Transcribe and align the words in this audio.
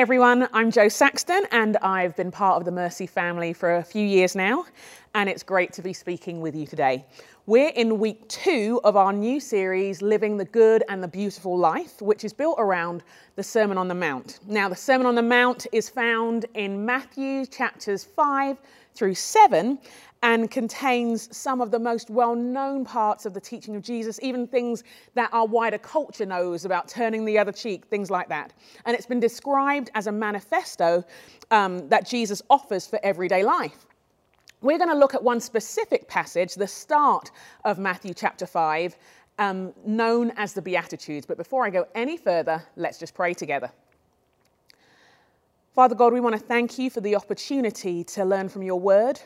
Everyone, 0.00 0.48
I'm 0.54 0.70
Jo 0.70 0.88
Saxton 0.88 1.42
and 1.52 1.76
I've 1.82 2.16
been 2.16 2.30
part 2.30 2.56
of 2.56 2.64
the 2.64 2.70
Mercy 2.70 3.06
family 3.06 3.52
for 3.52 3.76
a 3.76 3.84
few 3.84 4.02
years 4.02 4.34
now 4.34 4.64
and 5.14 5.28
it's 5.28 5.42
great 5.42 5.74
to 5.74 5.82
be 5.82 5.92
speaking 5.92 6.40
with 6.40 6.56
you 6.56 6.66
today. 6.66 7.04
We're 7.44 7.68
in 7.68 7.98
week 7.98 8.26
two 8.26 8.80
of 8.82 8.96
our 8.96 9.12
new 9.12 9.40
series, 9.40 10.00
Living 10.00 10.38
the 10.38 10.46
Good 10.46 10.84
and 10.88 11.02
the 11.02 11.08
Beautiful 11.08 11.58
Life, 11.58 12.00
which 12.00 12.24
is 12.24 12.32
built 12.32 12.56
around 12.58 13.02
the 13.36 13.42
Sermon 13.42 13.76
on 13.76 13.88
the 13.88 13.94
Mount. 13.94 14.40
Now, 14.48 14.70
the 14.70 14.74
Sermon 14.74 15.06
on 15.06 15.16
the 15.16 15.22
Mount 15.22 15.66
is 15.70 15.90
found 15.90 16.46
in 16.54 16.86
Matthew 16.86 17.44
chapters 17.44 18.02
5 18.02 18.56
through 18.94 19.14
7 19.14 19.78
and 20.22 20.50
contains 20.50 21.34
some 21.34 21.60
of 21.60 21.70
the 21.70 21.78
most 21.78 22.10
well 22.10 22.34
known 22.34 22.84
parts 22.84 23.24
of 23.24 23.32
the 23.32 23.40
teaching 23.40 23.74
of 23.76 23.82
Jesus, 23.82 24.18
even 24.22 24.46
things 24.46 24.84
that 25.14 25.30
our 25.32 25.46
wider 25.46 25.78
culture 25.78 26.26
knows 26.26 26.64
about 26.64 26.88
turning 26.88 27.24
the 27.24 27.38
other 27.38 27.52
cheek, 27.52 27.86
things 27.86 28.10
like 28.10 28.28
that. 28.28 28.52
And 28.84 28.94
it's 28.94 29.06
been 29.06 29.20
described 29.20 29.90
as 29.94 30.06
a 30.06 30.12
manifesto 30.12 31.04
um, 31.50 31.88
that 31.88 32.06
Jesus 32.06 32.42
offers 32.50 32.86
for 32.86 33.00
everyday 33.02 33.42
life. 33.42 33.86
We're 34.62 34.78
going 34.78 34.90
to 34.90 34.96
look 34.96 35.14
at 35.14 35.22
one 35.22 35.40
specific 35.40 36.06
passage, 36.06 36.54
the 36.54 36.66
start 36.66 37.30
of 37.64 37.78
Matthew 37.78 38.12
chapter 38.12 38.44
5, 38.44 38.94
um, 39.38 39.72
known 39.86 40.32
as 40.36 40.52
the 40.52 40.60
Beatitudes. 40.60 41.24
But 41.24 41.38
before 41.38 41.64
I 41.64 41.70
go 41.70 41.86
any 41.94 42.18
further, 42.18 42.62
let's 42.76 42.98
just 42.98 43.14
pray 43.14 43.32
together. 43.32 43.70
Father 45.72 45.94
God, 45.94 46.12
we 46.12 46.20
want 46.20 46.34
to 46.34 46.40
thank 46.40 46.78
you 46.78 46.90
for 46.90 47.00
the 47.00 47.14
opportunity 47.14 48.02
to 48.04 48.24
learn 48.24 48.48
from 48.48 48.62
your 48.62 48.80
word 48.80 49.20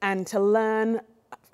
and 0.00 0.26
to 0.28 0.38
learn 0.38 1.00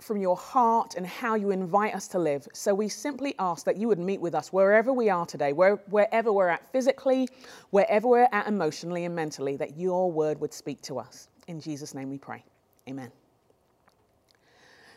from 0.02 0.18
your 0.18 0.36
heart 0.36 0.94
and 0.96 1.06
how 1.06 1.34
you 1.34 1.50
invite 1.50 1.94
us 1.94 2.06
to 2.08 2.18
live. 2.18 2.46
So 2.52 2.74
we 2.74 2.88
simply 2.88 3.34
ask 3.38 3.64
that 3.64 3.76
you 3.76 3.88
would 3.88 3.98
meet 3.98 4.20
with 4.20 4.34
us 4.34 4.52
wherever 4.52 4.92
we 4.92 5.08
are 5.08 5.24
today, 5.24 5.52
where, 5.52 5.76
wherever 5.88 6.32
we're 6.32 6.48
at 6.48 6.70
physically, 6.72 7.28
wherever 7.70 8.06
we're 8.06 8.28
at 8.32 8.46
emotionally 8.46 9.06
and 9.06 9.14
mentally, 9.14 9.56
that 9.56 9.78
your 9.78 10.10
word 10.10 10.40
would 10.40 10.52
speak 10.52 10.82
to 10.82 10.98
us. 10.98 11.28
In 11.48 11.60
Jesus' 11.60 11.94
name 11.94 12.10
we 12.10 12.18
pray. 12.18 12.44
Amen. 12.88 13.10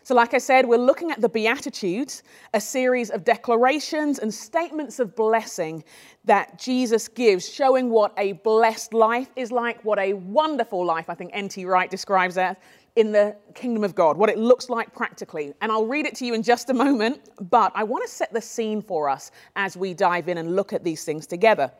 So, 0.06 0.14
like 0.14 0.34
I 0.34 0.38
said, 0.38 0.66
we're 0.66 0.78
looking 0.78 1.12
at 1.12 1.22
the 1.22 1.30
Beatitudes, 1.30 2.24
a 2.54 2.60
series 2.60 3.10
of 3.10 3.24
declarations 3.24 4.20
and 4.20 4.34
statements 4.34 5.00
of 5.00 5.16
blessing 5.16 5.82
that 6.26 6.60
Jesus 6.60 7.08
gives, 7.08 7.48
showing 7.48 7.90
what 7.90 8.14
a 8.18 8.34
blessed 8.34 8.94
life 8.94 9.30
is 9.38 9.50
like, 9.50 9.84
what 9.86 10.00
a 10.00 10.12
wonderful 10.14 10.86
life, 10.86 11.10
I 11.10 11.16
think 11.16 11.32
N.T. 11.34 11.64
Wright 11.64 11.90
describes 11.90 12.36
that, 12.36 12.62
in 12.98 13.14
the 13.14 13.36
kingdom 13.56 13.86
of 13.86 13.96
God, 13.96 14.18
what 14.18 14.30
it 14.30 14.38
looks 14.38 14.70
like 14.70 14.94
practically. 14.94 15.54
And 15.62 15.72
I'll 15.72 15.86
read 15.86 16.06
it 16.06 16.16
to 16.16 16.26
you 16.26 16.34
in 16.34 16.44
just 16.44 16.70
a 16.70 16.74
moment, 16.74 17.22
but 17.50 17.72
I 17.74 17.84
want 17.84 18.04
to 18.04 18.12
set 18.12 18.34
the 18.34 18.42
scene 18.42 18.82
for 18.82 19.08
us 19.08 19.32
as 19.56 19.78
we 19.78 19.94
dive 19.94 20.28
in 20.28 20.38
and 20.38 20.56
look 20.56 20.74
at 20.74 20.84
these 20.84 21.06
things 21.06 21.26
together. 21.26 21.72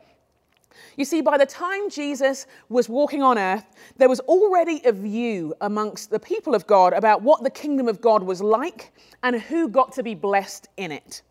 You 0.96 1.04
see, 1.04 1.20
by 1.20 1.38
the 1.38 1.46
time 1.46 1.90
Jesus 1.90 2.46
was 2.68 2.88
walking 2.88 3.22
on 3.22 3.38
earth, 3.38 3.64
there 3.96 4.08
was 4.08 4.20
already 4.20 4.80
a 4.84 4.92
view 4.92 5.54
amongst 5.60 6.10
the 6.10 6.18
people 6.18 6.54
of 6.54 6.66
God 6.66 6.92
about 6.92 7.22
what 7.22 7.42
the 7.42 7.50
kingdom 7.50 7.88
of 7.88 8.00
God 8.00 8.22
was 8.22 8.40
like 8.40 8.92
and 9.22 9.40
who 9.40 9.68
got 9.68 9.92
to 9.92 10.02
be 10.02 10.14
blessed 10.14 10.68
in 10.76 10.92
it. 10.92 11.22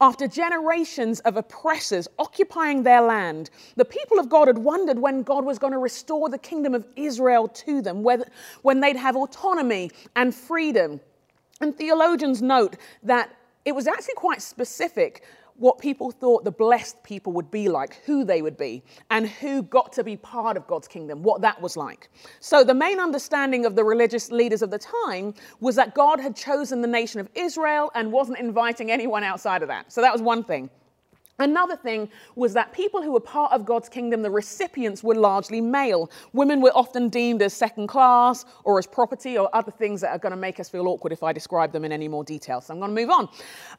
After 0.00 0.26
generations 0.26 1.20
of 1.20 1.36
oppressors 1.36 2.08
occupying 2.18 2.82
their 2.82 3.00
land, 3.00 3.50
the 3.76 3.84
people 3.84 4.18
of 4.18 4.28
God 4.28 4.48
had 4.48 4.58
wondered 4.58 4.98
when 4.98 5.22
God 5.22 5.44
was 5.44 5.58
going 5.58 5.72
to 5.72 5.78
restore 5.78 6.28
the 6.28 6.38
kingdom 6.38 6.74
of 6.74 6.86
Israel 6.96 7.48
to 7.48 7.80
them, 7.80 8.02
when 8.02 8.80
they'd 8.80 8.96
have 8.96 9.16
autonomy 9.16 9.90
and 10.14 10.34
freedom. 10.34 11.00
And 11.60 11.74
theologians 11.74 12.42
note 12.42 12.76
that 13.02 13.34
it 13.64 13.74
was 13.74 13.86
actually 13.86 14.14
quite 14.14 14.42
specific 14.42 15.24
what 15.58 15.78
people 15.78 16.10
thought 16.10 16.44
the 16.44 16.50
blessed 16.50 17.02
people 17.02 17.32
would 17.32 17.50
be 17.50 17.68
like, 17.68 18.00
who 18.04 18.24
they 18.24 18.42
would 18.42 18.56
be, 18.56 18.82
and 19.10 19.28
who 19.28 19.62
got 19.62 19.92
to 19.94 20.04
be 20.04 20.16
part 20.16 20.56
of 20.56 20.66
God's 20.66 20.88
kingdom, 20.88 21.22
what 21.22 21.40
that 21.40 21.60
was 21.60 21.76
like. 21.76 22.10
So, 22.40 22.64
the 22.64 22.74
main 22.74 23.00
understanding 23.00 23.64
of 23.64 23.76
the 23.76 23.84
religious 23.84 24.30
leaders 24.30 24.62
of 24.62 24.70
the 24.70 24.78
time 24.78 25.34
was 25.60 25.76
that 25.76 25.94
God 25.94 26.20
had 26.20 26.36
chosen 26.36 26.80
the 26.80 26.88
nation 26.88 27.20
of 27.20 27.28
Israel 27.34 27.90
and 27.94 28.12
wasn't 28.12 28.38
inviting 28.38 28.90
anyone 28.90 29.24
outside 29.24 29.62
of 29.62 29.68
that. 29.68 29.92
So, 29.92 30.00
that 30.00 30.12
was 30.12 30.22
one 30.22 30.44
thing. 30.44 30.70
Another 31.38 31.76
thing 31.76 32.08
was 32.34 32.54
that 32.54 32.72
people 32.72 33.02
who 33.02 33.12
were 33.12 33.20
part 33.20 33.52
of 33.52 33.66
God's 33.66 33.90
kingdom, 33.90 34.22
the 34.22 34.30
recipients 34.30 35.04
were 35.04 35.14
largely 35.14 35.60
male. 35.60 36.10
Women 36.32 36.62
were 36.62 36.72
often 36.74 37.10
deemed 37.10 37.42
as 37.42 37.52
second 37.52 37.88
class 37.88 38.46
or 38.64 38.78
as 38.78 38.86
property 38.86 39.36
or 39.36 39.54
other 39.54 39.70
things 39.70 40.00
that 40.00 40.12
are 40.12 40.18
going 40.18 40.30
to 40.30 40.36
make 40.36 40.58
us 40.58 40.70
feel 40.70 40.88
awkward 40.88 41.12
if 41.12 41.22
I 41.22 41.34
describe 41.34 41.72
them 41.72 41.84
in 41.84 41.92
any 41.92 42.08
more 42.08 42.24
detail. 42.24 42.62
So 42.62 42.72
I'm 42.72 42.80
going 42.80 42.94
to 42.94 43.00
move 43.02 43.10
on. 43.10 43.28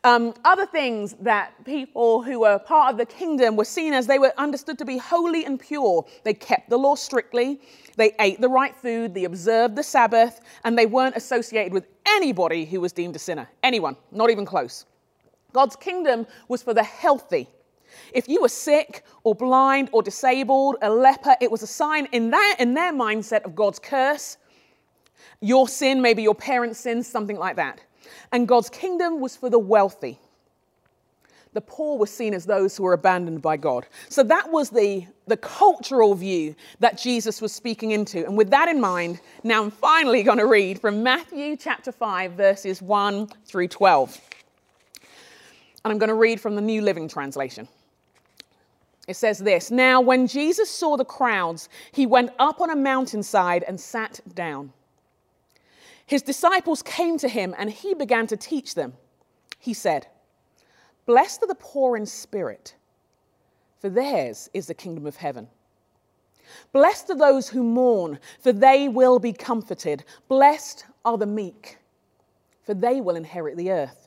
Um, 0.04 0.36
other 0.46 0.68
things 0.68 1.16
that 1.22 1.54
people 1.66 2.22
who 2.22 2.42
were 2.42 2.60
part 2.60 2.92
of 2.92 3.00
the 3.00 3.08
kingdom 3.08 3.56
were 3.56 3.66
seen 3.66 3.92
as 3.92 4.06
they 4.06 4.20
were 4.20 4.34
understood 4.38 4.78
to 4.78 4.86
be 4.86 4.98
holy 5.00 5.44
and 5.44 5.60
pure. 5.60 6.06
They 6.24 6.36
kept 6.36 6.70
the 6.70 6.78
law 6.78 6.94
strictly, 6.94 7.60
they 7.96 8.14
ate 8.20 8.40
the 8.40 8.50
right 8.50 8.76
food, 8.76 9.16
they 9.16 9.24
observed 9.24 9.76
the 9.76 9.84
Sabbath, 9.84 10.42
and 10.64 10.78
they 10.78 10.86
weren't 10.86 11.16
associated 11.16 11.74
with 11.74 11.88
anybody 12.06 12.66
who 12.66 12.82
was 12.82 12.94
deemed 12.94 13.16
a 13.16 13.20
sinner. 13.20 13.50
Anyone, 13.64 13.96
not 14.12 14.30
even 14.30 14.46
close. 14.46 14.86
God's 15.54 15.76
kingdom 15.76 16.28
was 16.48 16.62
for 16.62 16.74
the 16.74 16.84
healthy. 16.84 17.48
If 18.14 18.28
you 18.28 18.42
were 18.42 18.50
sick 18.50 19.04
or 19.24 19.36
blind 19.36 19.90
or 19.92 20.04
disabled, 20.04 20.78
a 20.82 20.90
leper, 20.90 21.36
it 21.42 21.52
was 21.52 21.64
a 21.64 21.68
sign 21.68 22.08
in, 22.12 22.32
that, 22.32 22.58
in 22.60 22.74
their 22.74 22.94
mindset 22.94 23.44
of 23.44 23.56
God's 23.56 23.80
curse, 23.80 24.38
your 25.42 25.68
sin, 25.68 26.02
maybe 26.02 26.24
your 26.24 26.36
parents' 26.36 26.80
sin, 26.80 27.04
something 27.04 27.38
like 27.38 27.56
that. 27.56 27.82
And 28.32 28.48
God's 28.48 28.70
kingdom 28.70 29.20
was 29.20 29.36
for 29.36 29.50
the 29.50 29.60
wealthy. 29.60 30.20
The 31.54 31.62
poor 31.62 31.98
were 31.98 32.08
seen 32.08 32.34
as 32.34 32.46
those 32.46 32.78
who 32.78 32.84
were 32.84 32.94
abandoned 32.94 33.42
by 33.42 33.58
God. 33.58 33.88
So 34.10 34.22
that 34.24 34.52
was 34.52 34.70
the, 34.70 35.08
the 35.26 35.38
cultural 35.38 36.14
view 36.14 36.56
that 36.82 36.98
Jesus 36.98 37.42
was 37.42 37.52
speaking 37.52 37.92
into. 37.92 38.26
And 38.26 38.38
with 38.38 38.52
that 38.52 38.68
in 38.68 38.80
mind, 38.80 39.22
now 39.44 39.64
I'm 39.64 39.72
finally 39.72 40.24
going 40.24 40.38
to 40.38 40.46
read 40.46 40.80
from 40.80 41.02
Matthew 41.02 41.56
chapter 41.56 41.92
5, 41.92 42.34
verses 42.34 42.82
1 42.82 43.30
through 43.46 43.70
12 43.70 44.22
and 45.84 45.92
I'm 45.92 45.98
going 45.98 46.10
to 46.10 46.16
read 46.16 46.40
from 46.42 46.56
the 46.56 46.62
New 46.62 46.82
Living 46.82 47.08
Translation. 47.08 47.68
It 49.08 49.16
says 49.16 49.40
this 49.40 49.72
Now, 49.72 50.02
when 50.02 50.28
Jesus 50.28 50.70
saw 50.70 50.98
the 50.98 51.06
crowds, 51.06 51.70
he 51.92 52.06
went 52.06 52.32
up 52.40 52.62
on 52.62 52.70
a 52.70 52.76
mountainside 52.76 53.64
and 53.64 53.80
sat 53.80 54.20
down. 54.34 54.74
His 56.06 56.22
disciples 56.22 56.82
came 56.82 57.18
to 57.20 57.28
him, 57.28 57.56
and 57.58 57.70
he 57.70 57.94
began 57.94 58.28
to 58.28 58.38
teach 58.38 58.76
them. 58.76 58.94
He 59.60 59.74
said, 59.74 60.08
Blessed 61.06 61.44
are 61.44 61.48
the 61.48 61.56
poor 61.56 61.98
in 61.98 62.06
spirit, 62.06 62.76
for 63.80 63.90
theirs 63.90 64.50
is 64.54 64.68
the 64.68 64.74
kingdom 64.74 65.06
of 65.06 65.18
heaven. 65.18 65.48
Blessed 66.72 67.10
are 67.10 67.18
those 67.18 67.50
who 67.50 67.64
mourn, 67.64 68.20
for 68.40 68.54
they 68.54 68.88
will 68.88 69.20
be 69.20 69.34
comforted. 69.34 70.04
Blessed 70.28 70.86
are 71.04 71.18
the 71.18 71.26
meek, 71.26 71.78
for 72.64 72.74
they 72.74 73.02
will 73.02 73.16
inherit 73.16 73.58
the 73.58 73.72
earth. 73.72 74.07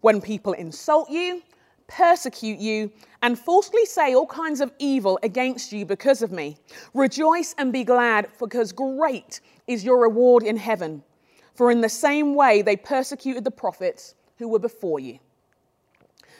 when 0.00 0.20
people 0.20 0.52
insult 0.52 1.10
you, 1.10 1.42
persecute 1.86 2.58
you, 2.58 2.92
and 3.22 3.38
falsely 3.38 3.84
say 3.84 4.14
all 4.14 4.26
kinds 4.26 4.60
of 4.60 4.72
evil 4.78 5.18
against 5.22 5.72
you 5.72 5.84
because 5.84 6.22
of 6.22 6.30
me. 6.30 6.56
Rejoice 6.94 7.54
and 7.58 7.72
be 7.72 7.84
glad, 7.84 8.28
because 8.38 8.72
great 8.72 9.40
is 9.66 9.84
your 9.84 10.00
reward 10.00 10.42
in 10.42 10.56
heaven. 10.56 11.02
For 11.54 11.70
in 11.70 11.80
the 11.80 11.88
same 11.88 12.34
way 12.34 12.62
they 12.62 12.76
persecuted 12.76 13.42
the 13.42 13.50
prophets 13.50 14.14
who 14.36 14.48
were 14.48 14.60
before 14.60 15.00
you. 15.00 15.18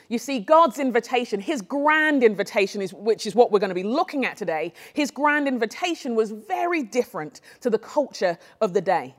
You 0.07 0.17
see, 0.17 0.39
God's 0.39 0.79
invitation, 0.79 1.39
his 1.39 1.61
grand 1.61 2.23
invitation, 2.23 2.81
is, 2.81 2.93
which 2.93 3.27
is 3.27 3.35
what 3.35 3.51
we're 3.51 3.59
going 3.59 3.69
to 3.69 3.75
be 3.75 3.83
looking 3.83 4.25
at 4.25 4.37
today, 4.37 4.73
his 4.93 5.11
grand 5.11 5.47
invitation 5.47 6.15
was 6.15 6.31
very 6.31 6.81
different 6.81 7.41
to 7.61 7.69
the 7.69 7.77
culture 7.77 8.37
of 8.59 8.73
the 8.73 8.81
day. 8.81 9.15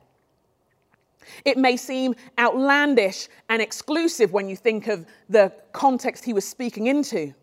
It 1.45 1.59
may 1.59 1.77
seem 1.77 2.15
outlandish 2.39 3.29
and 3.49 3.61
exclusive 3.61 4.33
when 4.33 4.49
you 4.49 4.57
think 4.57 4.87
of 4.87 5.07
the 5.29 5.53
context 5.73 6.25
he 6.25 6.33
was 6.33 6.47
speaking 6.47 6.87
into. 6.87 7.35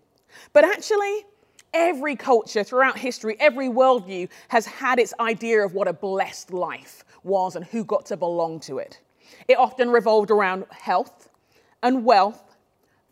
But 0.53 0.63
actually, 0.63 1.25
every 1.74 2.15
culture 2.15 2.63
throughout 2.63 2.97
history, 2.97 3.38
every 3.39 3.69
worldview 3.69 4.29
has 4.50 4.65
had 4.65 5.00
its 5.00 5.13
idea 5.19 5.63
of 5.63 5.74
what 5.74 5.88
a 5.88 5.94
blessed 5.94 6.53
life 6.53 7.03
was 7.24 7.56
and 7.56 7.65
who 7.65 7.83
got 7.83 8.06
to 8.07 8.18
belong 8.18 8.59
to 8.62 8.77
it. 8.79 9.00
It 9.47 9.57
often 9.57 9.89
revolved 9.89 10.31
around 10.31 10.65
health 10.71 11.30
and 11.83 12.06
wealth, 12.06 12.56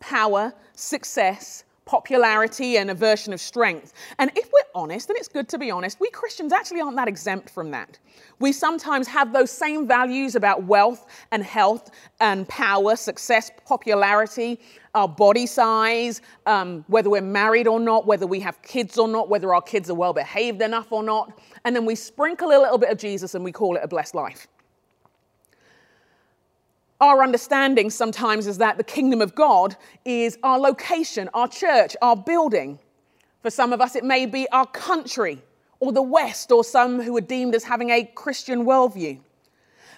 power, 0.00 0.52
success, 0.74 1.64
popularity 1.86 2.76
and 2.76 2.90
a 2.90 2.94
version 2.94 3.32
of 3.32 3.40
strength. 3.40 3.94
And 4.18 4.30
if 4.36 4.50
we're 4.52 4.82
honest, 4.82 5.08
and 5.08 5.16
it's 5.16 5.28
good 5.28 5.48
to 5.50 5.58
be 5.58 5.70
honest, 5.70 5.98
we 6.00 6.10
Christians 6.10 6.52
actually 6.52 6.80
aren't 6.80 6.96
that 6.96 7.08
exempt 7.08 7.48
from 7.48 7.70
that. 7.70 7.98
We 8.40 8.52
sometimes 8.52 9.06
have 9.08 9.32
those 9.32 9.50
same 9.50 9.86
values 9.86 10.34
about 10.34 10.64
wealth 10.64 11.06
and 11.30 11.42
health 11.42 11.90
and 12.20 12.46
power, 12.48 12.96
success, 12.96 13.50
popularity, 13.64 14.60
our 14.94 15.08
body 15.08 15.46
size, 15.46 16.22
um, 16.46 16.84
whether 16.88 17.08
we're 17.08 17.20
married 17.20 17.68
or 17.68 17.78
not, 17.78 18.06
whether 18.06 18.26
we 18.26 18.40
have 18.40 18.60
kids 18.62 18.98
or 18.98 19.06
not, 19.06 19.28
whether 19.28 19.54
our 19.54 19.62
kids 19.62 19.88
are 19.88 19.94
well 19.94 20.12
behaved 20.12 20.62
enough 20.62 20.90
or 20.90 21.02
not. 21.02 21.38
And 21.64 21.76
then 21.76 21.86
we 21.86 21.94
sprinkle 21.94 22.48
a 22.48 22.58
little 22.58 22.78
bit 22.78 22.90
of 22.90 22.98
Jesus 22.98 23.34
and 23.34 23.44
we 23.44 23.52
call 23.52 23.76
it 23.76 23.82
a 23.84 23.88
blessed 23.88 24.14
life. 24.14 24.48
Our 27.00 27.22
understanding 27.22 27.90
sometimes 27.90 28.46
is 28.46 28.58
that 28.58 28.78
the 28.78 28.84
kingdom 28.84 29.20
of 29.20 29.34
God 29.34 29.76
is 30.04 30.38
our 30.42 30.58
location, 30.58 31.28
our 31.34 31.48
church, 31.48 31.94
our 32.00 32.16
building. 32.16 32.78
For 33.42 33.50
some 33.50 33.72
of 33.72 33.80
us, 33.80 33.96
it 33.96 34.04
may 34.04 34.24
be 34.26 34.48
our 34.50 34.66
country 34.66 35.42
or 35.78 35.92
the 35.92 36.02
West, 36.02 36.50
or 36.52 36.64
some 36.64 37.02
who 37.02 37.16
are 37.16 37.20
deemed 37.20 37.54
as 37.54 37.64
having 37.64 37.90
a 37.90 38.04
Christian 38.14 38.64
worldview. 38.64 39.20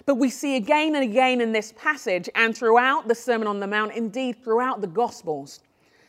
But 0.05 0.15
we 0.15 0.29
see 0.29 0.55
again 0.55 0.95
and 0.95 1.03
again 1.03 1.39
in 1.39 1.51
this 1.51 1.73
passage 1.77 2.29
and 2.35 2.55
throughout 2.55 3.07
the 3.07 3.15
Sermon 3.15 3.47
on 3.47 3.59
the 3.59 3.67
Mount, 3.67 3.93
indeed 3.93 4.43
throughout 4.43 4.81
the 4.81 4.87
Gospels, 4.87 5.61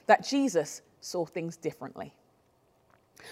that 0.06 0.26
Jesus 0.26 0.82
saw 1.00 1.24
things 1.24 1.56
differently. 1.56 2.12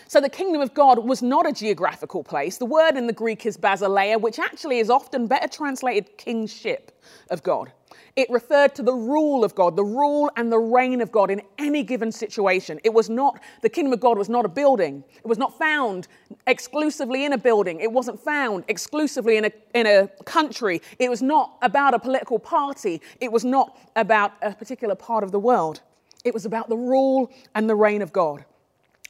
So 0.07 0.21
the 0.21 0.29
kingdom 0.29 0.61
of 0.61 0.75
God 0.75 0.99
was 0.99 1.23
not 1.23 1.47
a 1.47 1.53
geographical 1.53 2.23
place. 2.23 2.59
The 2.59 2.67
word 2.67 2.97
in 2.97 3.07
the 3.07 3.13
Greek 3.13 3.47
is 3.47 3.57
basileia, 3.57 4.21
which 4.21 4.39
actually 4.39 4.79
is 4.79 4.91
often 4.91 5.27
better 5.27 5.49
translated 5.49 6.17
kingship 6.17 7.03
of 7.31 7.43
God. 7.43 7.73
It 8.17 8.29
referred 8.31 8.75
to 8.75 8.83
the 8.83 8.93
rule 8.93 9.45
of 9.45 9.55
God, 9.55 9.77
the 9.77 9.85
rule 9.85 10.31
and 10.37 10.51
the 10.51 10.59
reign 10.59 11.01
of 11.01 11.13
God 11.13 11.31
in 11.31 11.41
any 11.57 11.85
given 11.85 12.11
situation. 12.11 12.81
It 12.83 12.93
was 12.93 13.09
not, 13.09 13.39
the 13.63 13.69
kingdom 13.69 13.93
of 13.93 14.01
God 14.01 14.19
was 14.19 14.29
not 14.29 14.45
a 14.45 14.49
building. 14.49 15.05
It 15.17 15.27
was 15.27 15.39
not 15.39 15.57
found 15.57 16.09
exclusively 16.47 17.25
in 17.25 17.33
a 17.33 17.39
building. 17.39 17.81
It 17.81 17.93
wasn't 17.93 18.21
found 18.21 18.65
exclusively 18.67 19.37
in 19.37 19.45
a, 19.45 19.53
in 19.73 19.87
a 19.87 20.09
country. 20.25 20.83
It 20.99 21.09
was 21.09 21.23
not 21.23 21.59
about 21.63 21.95
a 21.95 21.99
political 21.99 22.39
party. 22.39 23.01
It 23.21 23.31
was 23.31 23.45
not 23.45 23.79
about 23.95 24.33
a 24.43 24.53
particular 24.53 24.97
part 24.97 25.23
of 25.23 25.31
the 25.31 25.39
world. 25.39 25.81
It 26.25 26.35
was 26.35 26.45
about 26.45 26.69
the 26.69 26.77
rule 26.77 27.31
and 27.55 27.71
the 27.71 27.77
reign 27.77 28.03
of 28.03 28.13
God. 28.13 28.45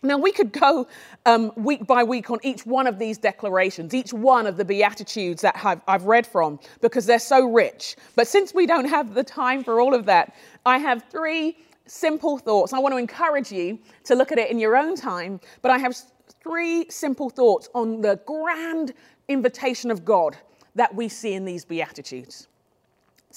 Now, 0.03 0.17
we 0.17 0.31
could 0.31 0.53
go 0.53 0.87
um, 1.27 1.53
week 1.57 1.87
by 1.87 2.05
week 2.05 2.31
on 2.31 2.39
each 2.43 2.65
one 2.65 2.87
of 2.87 3.01
these 3.01 3.19
declarations, 3.19 3.93
each 3.95 4.13
one 4.13 4.47
of 4.47 4.57
the 4.57 4.65
Beatitudes 4.65 5.43
that 5.43 5.59
I've, 5.65 5.81
I've, 5.89 6.05
read 6.05 6.25
from, 6.27 6.61
because 6.81 7.05
they're 7.05 7.19
so 7.19 7.45
rich. 7.51 7.97
But 8.15 8.29
since 8.29 8.55
we 8.55 8.65
don't 8.65 8.89
have 8.89 9.15
the 9.15 9.25
time 9.25 9.65
for 9.65 9.81
all 9.81 9.95
of 9.95 10.07
that, 10.07 10.35
I 10.65 10.79
have 10.79 11.05
three 11.11 11.59
simple 11.87 12.39
thoughts. 12.39 12.73
I 12.73 12.79
want 12.79 12.93
to 12.93 12.99
encourage 12.99 13.51
you 13.51 13.79
to 14.05 14.15
look 14.15 14.31
at 14.31 14.39
it 14.39 14.51
in 14.51 14.59
your 14.59 14.77
own 14.77 14.95
time, 14.95 15.41
but 15.63 15.71
I 15.71 15.79
have 15.79 15.97
three 16.43 16.89
simple 16.91 17.31
thoughts 17.31 17.69
on 17.75 18.01
the 18.01 18.21
grand 18.27 18.95
invitation 19.29 19.91
of 19.91 20.05
God 20.05 20.37
that 20.75 20.95
we 20.95 21.09
see 21.09 21.35
in 21.35 21.45
these 21.45 21.65
Beatitudes. 21.65 22.48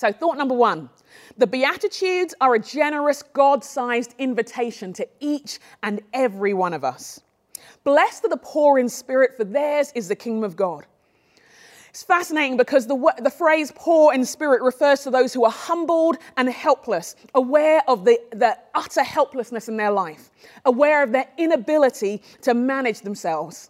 So, 0.02 0.12
thought 0.12 0.36
number 0.36 0.56
one 0.56 0.90
the 1.38 1.46
Beatitudes 1.46 2.34
are 2.42 2.56
a 2.56 2.60
generous, 2.60 3.22
God 3.22 3.64
sized 3.64 4.16
invitation 4.18 4.94
to 4.94 5.08
each 5.20 5.60
and 5.84 6.02
every 6.12 6.56
one 6.56 6.74
of 6.74 6.84
us. 6.84 7.22
Blessed 7.84 8.26
are 8.26 8.30
the 8.30 8.38
poor 8.38 8.80
in 8.80 8.90
spirit, 8.90 9.38
for 9.38 9.44
theirs 9.44 9.92
is 9.94 10.08
the 10.08 10.16
kingdom 10.16 10.44
of 10.44 10.56
God. 10.56 10.88
It's 11.92 12.02
fascinating 12.02 12.58
because 12.58 12.88
the, 12.88 13.14
the 13.22 13.30
phrase 13.30 13.72
poor 13.76 14.12
in 14.12 14.26
spirit 14.26 14.64
refers 14.64 15.02
to 15.02 15.12
those 15.12 15.36
who 15.36 15.46
are 15.46 15.52
humbled 15.52 16.18
and 16.36 16.50
helpless, 16.50 17.16
aware 17.36 17.84
of 17.88 18.04
the, 18.04 18.20
the 18.32 18.58
utter 18.74 19.04
helplessness 19.04 19.70
in 19.70 19.78
their 19.78 19.92
life, 19.92 20.32
aware 20.66 21.04
of 21.04 21.12
their 21.12 21.28
inability 21.38 22.24
to 22.42 22.56
manage 22.56 23.02
themselves. 23.02 23.70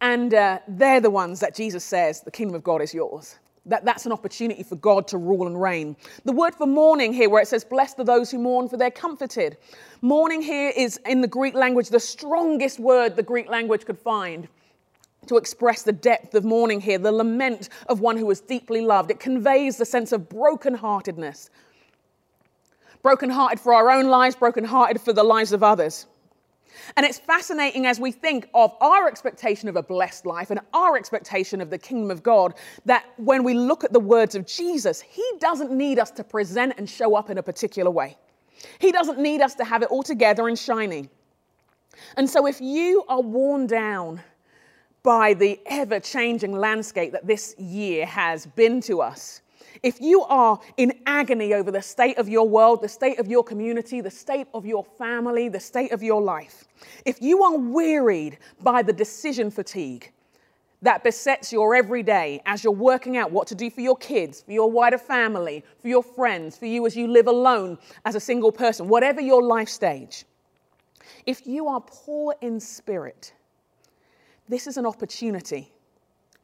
And 0.00 0.34
uh, 0.34 0.58
they're 0.66 1.00
the 1.00 1.10
ones 1.10 1.38
that 1.38 1.54
Jesus 1.54 1.84
says, 1.84 2.22
the 2.22 2.32
kingdom 2.32 2.56
of 2.56 2.64
God 2.64 2.82
is 2.82 2.92
yours. 2.92 3.36
That, 3.68 3.84
that's 3.84 4.06
an 4.06 4.12
opportunity 4.12 4.62
for 4.62 4.76
God 4.76 5.06
to 5.08 5.18
rule 5.18 5.46
and 5.46 5.60
reign. 5.60 5.96
The 6.24 6.32
word 6.32 6.54
for 6.54 6.66
mourning 6.66 7.12
here, 7.12 7.28
where 7.28 7.42
it 7.42 7.48
says, 7.48 7.64
Blessed 7.64 8.00
are 8.00 8.04
those 8.04 8.30
who 8.30 8.38
mourn, 8.38 8.68
for 8.68 8.76
they're 8.76 8.90
comforted. 8.90 9.58
Mourning 10.00 10.42
here 10.42 10.72
is 10.74 10.98
in 11.06 11.20
the 11.20 11.28
Greek 11.28 11.54
language 11.54 11.90
the 11.90 12.00
strongest 12.00 12.78
word 12.78 13.16
the 13.16 13.22
Greek 13.22 13.48
language 13.48 13.84
could 13.84 13.98
find 13.98 14.48
to 15.26 15.36
express 15.36 15.82
the 15.82 15.92
depth 15.92 16.34
of 16.34 16.44
mourning 16.44 16.80
here, 16.80 16.98
the 16.98 17.12
lament 17.12 17.68
of 17.88 18.00
one 18.00 18.16
who 18.16 18.26
was 18.26 18.40
deeply 18.40 18.80
loved. 18.80 19.10
It 19.10 19.20
conveys 19.20 19.76
the 19.76 19.84
sense 19.84 20.12
of 20.12 20.28
brokenheartedness. 20.28 21.50
Brokenhearted 23.02 23.60
for 23.60 23.74
our 23.74 23.90
own 23.90 24.06
lives, 24.08 24.34
brokenhearted 24.34 25.00
for 25.00 25.12
the 25.12 25.22
lives 25.22 25.52
of 25.52 25.62
others. 25.62 26.06
And 26.96 27.04
it's 27.04 27.18
fascinating 27.18 27.86
as 27.86 28.00
we 28.00 28.12
think 28.12 28.48
of 28.54 28.74
our 28.80 29.08
expectation 29.08 29.68
of 29.68 29.76
a 29.76 29.82
blessed 29.82 30.26
life 30.26 30.50
and 30.50 30.60
our 30.72 30.96
expectation 30.96 31.60
of 31.60 31.70
the 31.70 31.78
kingdom 31.78 32.10
of 32.10 32.22
God 32.22 32.54
that 32.84 33.04
when 33.16 33.44
we 33.44 33.54
look 33.54 33.84
at 33.84 33.92
the 33.92 34.00
words 34.00 34.34
of 34.34 34.46
Jesus, 34.46 35.00
he 35.00 35.24
doesn't 35.40 35.70
need 35.70 35.98
us 35.98 36.10
to 36.12 36.24
present 36.24 36.74
and 36.78 36.88
show 36.88 37.16
up 37.16 37.30
in 37.30 37.38
a 37.38 37.42
particular 37.42 37.90
way. 37.90 38.16
He 38.78 38.92
doesn't 38.92 39.18
need 39.18 39.40
us 39.40 39.54
to 39.56 39.64
have 39.64 39.82
it 39.82 39.90
all 39.90 40.02
together 40.02 40.48
and 40.48 40.58
shining. 40.58 41.08
And 42.16 42.28
so 42.28 42.46
if 42.46 42.60
you 42.60 43.04
are 43.08 43.20
worn 43.20 43.66
down 43.66 44.20
by 45.02 45.34
the 45.34 45.60
ever 45.66 46.00
changing 46.00 46.52
landscape 46.52 47.12
that 47.12 47.26
this 47.26 47.54
year 47.58 48.04
has 48.06 48.46
been 48.46 48.80
to 48.82 49.00
us, 49.00 49.42
if 49.82 50.00
you 50.00 50.22
are 50.22 50.58
in 50.76 50.92
agony 51.06 51.54
over 51.54 51.70
the 51.70 51.82
state 51.82 52.18
of 52.18 52.28
your 52.28 52.48
world, 52.48 52.82
the 52.82 52.88
state 52.88 53.18
of 53.18 53.28
your 53.28 53.44
community, 53.44 54.00
the 54.00 54.10
state 54.10 54.46
of 54.54 54.66
your 54.66 54.84
family, 54.84 55.48
the 55.48 55.60
state 55.60 55.92
of 55.92 56.02
your 56.02 56.20
life, 56.20 56.64
if 57.04 57.20
you 57.22 57.42
are 57.42 57.56
wearied 57.56 58.38
by 58.62 58.82
the 58.82 58.92
decision 58.92 59.50
fatigue 59.50 60.12
that 60.82 61.02
besets 61.02 61.52
your 61.52 61.74
everyday 61.74 62.40
as 62.46 62.62
you're 62.62 62.72
working 62.72 63.16
out 63.16 63.32
what 63.32 63.48
to 63.48 63.54
do 63.54 63.68
for 63.68 63.80
your 63.80 63.96
kids, 63.96 64.42
for 64.42 64.52
your 64.52 64.70
wider 64.70 64.98
family, 64.98 65.64
for 65.80 65.88
your 65.88 66.02
friends, 66.02 66.56
for 66.56 66.66
you 66.66 66.86
as 66.86 66.96
you 66.96 67.08
live 67.08 67.26
alone 67.26 67.78
as 68.04 68.14
a 68.14 68.20
single 68.20 68.52
person, 68.52 68.88
whatever 68.88 69.20
your 69.20 69.42
life 69.42 69.68
stage, 69.68 70.24
if 71.26 71.46
you 71.46 71.66
are 71.66 71.80
poor 71.80 72.34
in 72.40 72.60
spirit, 72.60 73.32
this 74.48 74.66
is 74.66 74.76
an 74.76 74.86
opportunity 74.86 75.72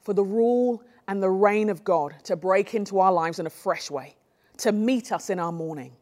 for 0.02 0.12
the 0.12 0.25
rule 0.25 0.82
and 1.08 1.22
the 1.22 1.30
reign 1.30 1.70
of 1.70 1.84
God 1.84 2.14
to 2.24 2.36
break 2.36 2.74
into 2.74 3.00
our 3.00 3.12
lives 3.12 3.38
in 3.38 3.46
a 3.46 3.50
fresh 3.50 3.90
way, 3.90 4.16
to 4.58 4.72
meet 4.72 5.12
us 5.12 5.30
in 5.30 5.38
our 5.38 5.52
mourning. 5.52 5.92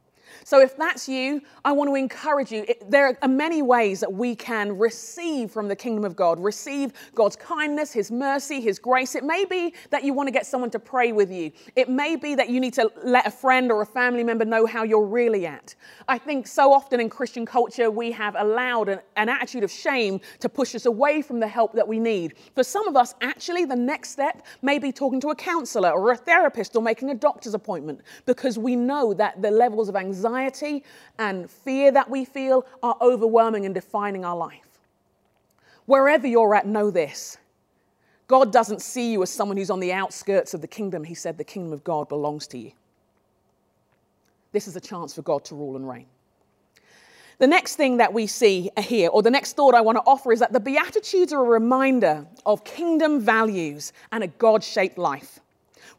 So, 0.44 0.60
if 0.60 0.76
that's 0.76 1.08
you, 1.08 1.40
I 1.64 1.72
want 1.72 1.90
to 1.90 1.94
encourage 1.94 2.52
you. 2.52 2.66
There 2.88 3.16
are 3.20 3.28
many 3.28 3.62
ways 3.62 4.00
that 4.00 4.12
we 4.12 4.34
can 4.34 4.76
receive 4.78 5.50
from 5.50 5.68
the 5.68 5.76
kingdom 5.76 6.04
of 6.04 6.16
God, 6.16 6.40
receive 6.40 6.92
God's 7.14 7.36
kindness, 7.36 7.92
His 7.92 8.10
mercy, 8.10 8.60
His 8.60 8.78
grace. 8.78 9.14
It 9.14 9.24
may 9.24 9.44
be 9.44 9.74
that 9.90 10.04
you 10.04 10.12
want 10.12 10.26
to 10.28 10.32
get 10.32 10.46
someone 10.46 10.70
to 10.70 10.78
pray 10.78 11.12
with 11.12 11.30
you, 11.30 11.52
it 11.76 11.88
may 11.88 12.16
be 12.16 12.34
that 12.34 12.48
you 12.48 12.60
need 12.60 12.74
to 12.74 12.90
let 13.02 13.26
a 13.26 13.30
friend 13.30 13.70
or 13.70 13.82
a 13.82 13.86
family 13.86 14.24
member 14.24 14.44
know 14.44 14.66
how 14.66 14.82
you're 14.82 15.06
really 15.06 15.46
at. 15.46 15.74
I 16.08 16.18
think 16.18 16.46
so 16.46 16.72
often 16.72 17.00
in 17.00 17.08
Christian 17.08 17.46
culture, 17.46 17.90
we 17.90 18.10
have 18.12 18.34
allowed 18.38 18.88
an, 18.88 19.00
an 19.16 19.28
attitude 19.28 19.64
of 19.64 19.70
shame 19.70 20.20
to 20.40 20.48
push 20.48 20.74
us 20.74 20.86
away 20.86 21.22
from 21.22 21.40
the 21.40 21.48
help 21.48 21.72
that 21.74 21.86
we 21.86 21.98
need. 21.98 22.34
For 22.54 22.64
some 22.64 22.86
of 22.88 22.96
us, 22.96 23.14
actually, 23.20 23.64
the 23.64 23.76
next 23.76 24.10
step 24.10 24.44
may 24.62 24.78
be 24.78 24.92
talking 24.92 25.20
to 25.20 25.30
a 25.30 25.34
counselor 25.34 25.90
or 25.90 26.12
a 26.12 26.16
therapist 26.16 26.76
or 26.76 26.82
making 26.82 27.10
a 27.10 27.14
doctor's 27.14 27.54
appointment 27.54 28.00
because 28.26 28.58
we 28.58 28.76
know 28.76 29.14
that 29.14 29.40
the 29.42 29.50
levels 29.50 29.88
of 29.88 29.96
anxiety 29.96 30.21
anxiety 30.24 30.84
and 31.18 31.50
fear 31.50 31.90
that 31.90 32.08
we 32.08 32.24
feel 32.24 32.66
are 32.82 32.96
overwhelming 33.00 33.66
and 33.66 33.74
defining 33.74 34.24
our 34.24 34.36
life. 34.36 34.80
Wherever 35.86 36.26
you're 36.26 36.54
at, 36.54 36.66
know 36.66 36.90
this 36.90 37.38
God 38.28 38.52
doesn't 38.52 38.80
see 38.80 39.12
you 39.12 39.22
as 39.22 39.30
someone 39.30 39.56
who's 39.56 39.70
on 39.70 39.80
the 39.80 39.92
outskirts 39.92 40.54
of 40.54 40.60
the 40.60 40.68
kingdom. 40.68 41.04
He 41.04 41.14
said 41.14 41.36
the 41.36 41.44
kingdom 41.44 41.72
of 41.72 41.84
God 41.84 42.08
belongs 42.08 42.46
to 42.48 42.58
you. 42.58 42.72
This 44.52 44.68
is 44.68 44.76
a 44.76 44.80
chance 44.80 45.14
for 45.14 45.22
God 45.22 45.44
to 45.46 45.54
rule 45.54 45.76
and 45.76 45.88
reign. 45.88 46.06
The 47.38 47.46
next 47.46 47.76
thing 47.76 47.96
that 47.96 48.12
we 48.12 48.26
see 48.26 48.70
here, 48.78 49.08
or 49.08 49.22
the 49.22 49.30
next 49.30 49.56
thought 49.56 49.74
I 49.74 49.80
want 49.80 49.96
to 49.96 50.02
offer, 50.06 50.32
is 50.32 50.38
that 50.40 50.52
the 50.52 50.60
Beatitudes 50.60 51.32
are 51.32 51.44
a 51.44 51.48
reminder 51.48 52.24
of 52.46 52.62
kingdom 52.62 53.20
values 53.20 53.92
and 54.12 54.22
a 54.22 54.28
God 54.28 54.62
shaped 54.62 54.96
life. 54.96 55.40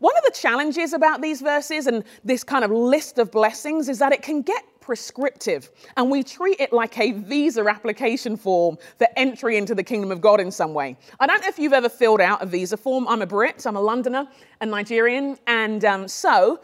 One 0.04 0.18
of 0.18 0.24
the 0.26 0.38
challenges 0.38 0.92
about 0.92 1.22
these 1.22 1.40
verses 1.40 1.88
and 1.88 2.04
this 2.26 2.44
kind 2.44 2.66
of 2.66 2.72
list 2.72 3.20
of 3.20 3.32
blessings 3.32 3.88
is 3.88 4.00
that 4.00 4.12
it 4.12 4.22
can 4.22 4.42
get 4.42 4.62
prescriptive 4.82 5.72
and 5.96 6.12
we 6.12 6.24
treat 6.24 6.60
it 6.60 6.74
like 6.74 7.00
a 7.00 7.14
visa 7.14 7.66
application 7.66 8.36
form 8.36 8.78
for 8.98 9.08
entry 9.16 9.56
into 9.56 9.74
the 9.74 9.82
kingdom 9.82 10.12
of 10.12 10.20
God 10.20 10.42
in 10.42 10.52
some 10.52 10.74
way. 10.74 10.98
I 11.22 11.26
don't 11.26 11.40
know 11.40 11.48
if 11.48 11.58
you've 11.58 11.72
ever 11.72 11.88
filled 11.88 12.20
out 12.20 12.42
a 12.42 12.46
visa 12.46 12.76
form. 12.76 13.08
I'm 13.08 13.22
a 13.22 13.26
Brit, 13.26 13.66
I'm 13.66 13.78
a 13.78 13.82
Londoner, 13.82 14.28
a 14.60 14.66
Nigerian, 14.66 15.38
and 15.48 15.86
um, 15.86 16.10
so 16.10 16.60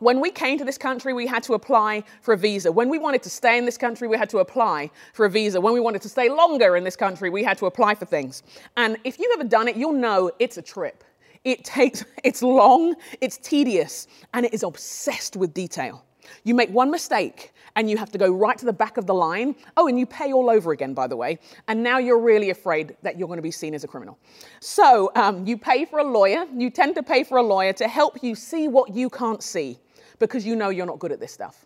when 0.00 0.20
we 0.20 0.32
came 0.32 0.58
to 0.58 0.64
this 0.64 0.76
country, 0.76 1.12
we 1.12 1.28
had 1.28 1.44
to 1.44 1.54
apply 1.54 2.02
for 2.20 2.34
a 2.34 2.36
visa. 2.36 2.72
When 2.72 2.88
we 2.88 2.98
wanted 2.98 3.22
to 3.22 3.30
stay 3.30 3.58
in 3.58 3.64
this 3.64 3.78
country, 3.78 4.08
we 4.08 4.16
had 4.16 4.28
to 4.30 4.38
apply 4.38 4.90
for 5.12 5.24
a 5.24 5.30
visa. 5.30 5.60
When 5.60 5.72
we 5.72 5.78
wanted 5.78 6.02
to 6.02 6.08
stay 6.08 6.28
longer 6.28 6.76
in 6.76 6.82
this 6.82 6.96
country, 6.96 7.30
we 7.30 7.44
had 7.44 7.58
to 7.58 7.66
apply 7.66 7.94
for 7.94 8.06
things. 8.06 8.42
And 8.76 8.96
if 9.04 9.20
you've 9.20 9.38
ever 9.38 9.48
done 9.48 9.68
it, 9.68 9.76
you'll 9.76 9.92
know 9.92 10.32
it's 10.40 10.56
a 10.56 10.62
trip. 10.62 11.04
It 11.46 11.64
takes, 11.64 12.04
it's 12.24 12.42
long, 12.42 12.96
it's 13.20 13.38
tedious, 13.38 14.08
and 14.34 14.44
it 14.44 14.52
is 14.52 14.64
obsessed 14.64 15.36
with 15.36 15.54
detail. 15.54 16.04
You 16.42 16.54
make 16.56 16.70
one 16.70 16.90
mistake 16.90 17.54
and 17.76 17.88
you 17.88 17.96
have 17.96 18.10
to 18.10 18.18
go 18.18 18.32
right 18.32 18.58
to 18.58 18.64
the 18.64 18.72
back 18.72 18.96
of 18.96 19.06
the 19.06 19.14
line. 19.14 19.54
Oh, 19.76 19.86
and 19.86 19.96
you 19.96 20.06
pay 20.06 20.32
all 20.32 20.50
over 20.50 20.72
again, 20.72 20.92
by 20.92 21.06
the 21.06 21.16
way. 21.16 21.38
And 21.68 21.84
now 21.84 21.98
you're 21.98 22.18
really 22.18 22.50
afraid 22.50 22.96
that 23.02 23.16
you're 23.16 23.28
going 23.28 23.38
to 23.38 23.42
be 23.42 23.52
seen 23.52 23.74
as 23.74 23.84
a 23.84 23.86
criminal. 23.86 24.18
So 24.58 25.12
um, 25.14 25.46
you 25.46 25.56
pay 25.56 25.84
for 25.84 26.00
a 26.00 26.04
lawyer. 26.04 26.46
You 26.52 26.68
tend 26.68 26.96
to 26.96 27.02
pay 27.04 27.22
for 27.22 27.38
a 27.38 27.42
lawyer 27.42 27.72
to 27.74 27.86
help 27.86 28.24
you 28.24 28.34
see 28.34 28.66
what 28.66 28.92
you 28.92 29.08
can't 29.08 29.42
see 29.42 29.78
because 30.18 30.44
you 30.44 30.56
know 30.56 30.70
you're 30.70 30.86
not 30.86 30.98
good 30.98 31.12
at 31.12 31.20
this 31.20 31.32
stuff. 31.32 31.64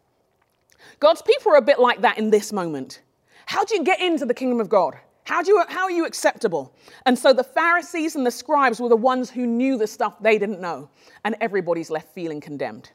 God's 0.99 1.23
people 1.23 1.53
are 1.53 1.59
a 1.59 1.63
bit 1.63 1.79
like 1.79 2.03
that 2.03 2.19
in 2.19 2.29
this 2.31 2.53
moment. 2.53 3.01
How 3.47 3.65
do 3.65 3.77
you 3.77 3.85
get 3.85 4.01
into 4.01 4.27
the 4.27 4.35
kingdom 4.35 4.61
of 4.61 4.69
God? 4.69 4.99
How, 5.31 5.43
do 5.43 5.53
you, 5.53 5.65
how 5.69 5.85
are 5.85 5.93
you 5.93 6.07
acceptable? 6.07 6.75
And 7.07 7.17
so 7.17 7.33
the 7.33 7.45
Pharisees 7.45 8.17
and 8.17 8.27
the 8.27 8.33
scribes 8.33 8.81
were 8.81 8.89
the 8.89 8.97
ones 8.97 9.31
who 9.31 9.47
knew 9.47 9.79
the 9.79 9.87
stuff 9.87 10.21
they 10.21 10.39
didn't 10.39 10.61
know, 10.61 10.91
and 11.23 11.37
everybody's 11.41 11.89
left 11.89 12.13
feeling 12.13 12.41
condemned. 12.41 12.91